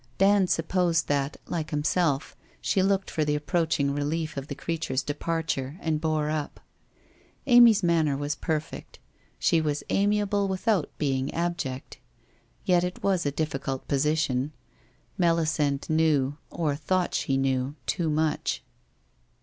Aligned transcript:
Dand 0.17 0.49
supposed 0.49 1.07
that, 1.09 1.37
like 1.45 1.69
himself, 1.69 2.35
she 2.59 2.81
looked 2.81 3.11
for 3.11 3.23
the 3.23 3.35
approaching 3.35 3.93
relief 3.93 4.35
of 4.35 4.47
the 4.47 4.55
creature's 4.55 5.03
departure 5.03 5.77
and 5.79 6.01
bore 6.01 6.27
up. 6.31 6.59
Amy's 7.45 7.83
manner 7.83 8.17
was 8.17 8.33
perfect. 8.33 8.97
She 9.37 9.61
was 9.61 9.83
amiable 9.91 10.47
without 10.47 10.89
being 10.97 11.31
abject. 11.35 11.99
Yet 12.65 12.83
it 12.83 13.03
was 13.03 13.27
a 13.27 13.31
difficult 13.31 13.87
position. 13.87 14.53
Melisande 15.19 15.85
knew, 15.93 16.35
or 16.49 16.75
thought 16.75 17.13
she 17.13 17.37
knew, 17.37 17.75
too 17.85 18.09
much. 18.09 18.63